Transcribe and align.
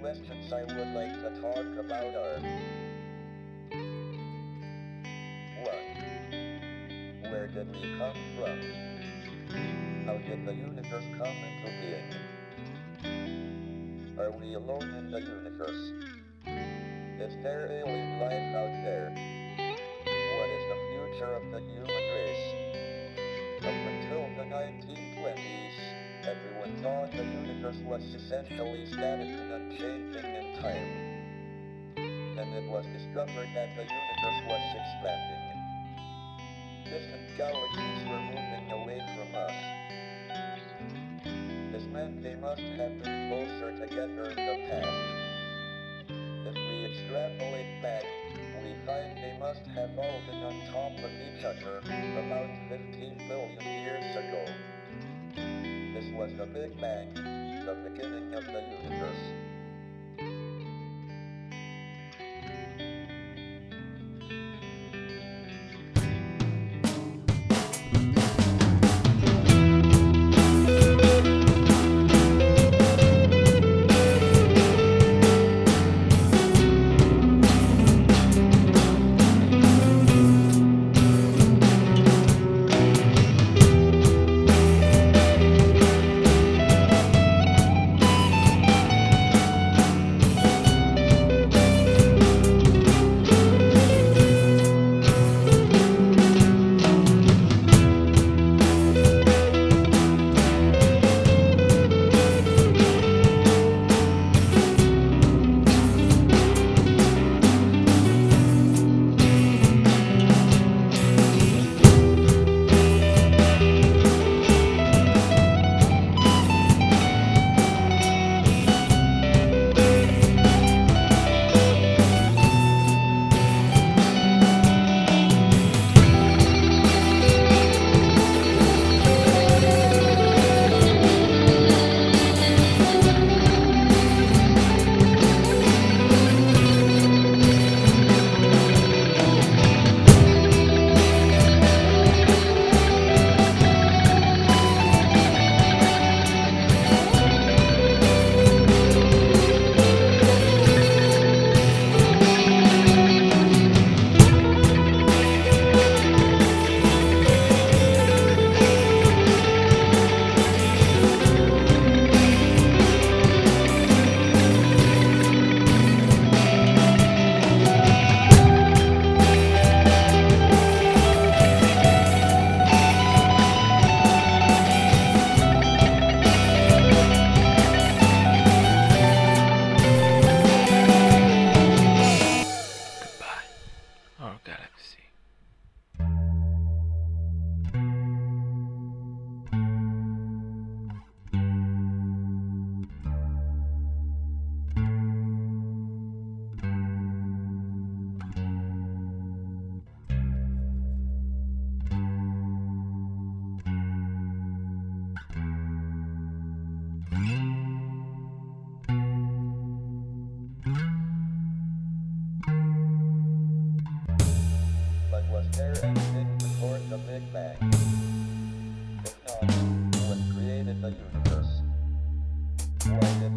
questions 0.00 0.52
I 0.52 0.62
would 0.62 0.94
like 0.94 1.12
to 1.12 1.30
talk 1.40 1.66
about 1.78 2.14
are 2.14 2.40
1. 5.62 7.30
Where 7.30 7.48
did 7.48 7.70
we 7.74 7.82
come 7.98 8.16
from? 8.36 8.58
How 10.06 10.16
did 10.18 10.46
the 10.46 10.54
universe 10.54 11.04
come 11.18 11.36
into 11.36 11.70
being? 11.80 12.12
Are 14.18 14.30
we 14.30 14.54
alone 14.54 14.88
in 14.94 15.10
the 15.10 15.20
universe? 15.20 15.92
Is 17.20 17.34
there 17.42 17.68
alien 17.70 18.20
life 18.20 18.54
out 18.54 18.84
there? 18.84 19.10
What 20.38 20.48
is 20.48 20.64
the 20.70 20.78
future 20.92 21.32
of 21.34 21.44
the 21.52 21.60
human 21.60 21.93
universe 27.64 27.82
was 27.86 28.02
essentially 28.22 28.84
static 28.84 29.26
and 29.26 29.52
unchanging 29.52 30.30
in 30.36 30.60
time. 30.60 30.90
Then 32.36 32.48
it 32.52 32.68
was 32.68 32.84
discovered 32.92 33.48
that 33.54 33.74
the 33.74 33.84
universe 33.88 34.40
was 34.52 34.60
expanding. 34.76 35.44
Distant 36.84 37.36
galaxies 37.38 38.04
were 38.06 38.20
moving 38.20 38.70
away 38.70 39.00
from 39.16 39.34
us. 39.34 39.56
This 41.72 41.84
meant 41.90 42.22
they 42.22 42.34
must 42.34 42.60
have 42.60 43.02
been 43.02 43.30
closer 43.30 43.72
together 43.72 44.28
in 44.28 44.36
the 44.36 44.56
past. 44.68 45.08
If 46.44 46.54
we 46.54 46.84
extrapolate 46.84 47.80
back, 47.80 48.04
we 48.62 48.76
find 48.84 49.16
they 49.16 49.36
must 49.40 49.64
have 49.74 49.96
all 49.96 50.20
been 50.28 50.42
on 50.44 50.52
top 50.70 50.92
of 51.02 51.10
each 51.10 51.42
other 51.42 51.78
about 51.78 52.50
15 52.68 53.24
billion 53.26 53.62
years 53.64 54.16
ago. 54.16 54.44
This 55.94 56.12
was 56.12 56.30
the 56.36 56.46
Big 56.46 56.78
Bang, 56.80 57.43
the 57.64 57.74
beginning 57.88 58.34
of 58.34 58.44
the 58.44 58.62
universe. 58.82 59.53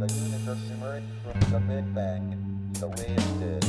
The 0.08 0.14
universe 0.14 0.70
emerge 0.72 1.04
from 1.24 1.40
the 1.52 1.60
Big 1.60 1.94
Bang 1.94 2.72
the 2.74 2.88
way 2.88 3.08
it 3.08 3.40
did? 3.40 3.66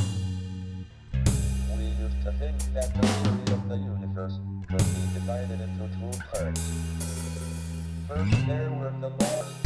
We 1.75 1.83
used 1.83 2.21
to 2.23 2.31
think 2.39 2.57
that 2.73 2.93
the 2.95 3.07
theory 3.07 3.57
of 3.57 3.67
the 3.67 3.75
universe 3.75 4.39
could 4.69 4.77
be 4.79 5.03
divided 5.13 5.59
into 5.59 5.87
two 5.99 6.19
parts. 6.31 6.71
First, 8.07 8.47
there 8.47 8.71
were 8.71 8.93
the 9.01 9.09
laws 9.09 9.58